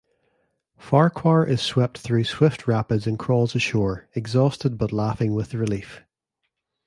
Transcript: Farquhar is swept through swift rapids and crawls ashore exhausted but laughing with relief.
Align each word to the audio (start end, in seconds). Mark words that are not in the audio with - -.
Farquhar 0.79 1.45
is 1.47 1.61
swept 1.61 1.99
through 1.99 2.23
swift 2.23 2.67
rapids 2.67 3.05
and 3.05 3.19
crawls 3.19 3.53
ashore 3.53 4.07
exhausted 4.13 4.79
but 4.79 4.91
laughing 4.91 5.35
with 5.35 5.53
relief. 5.53 6.01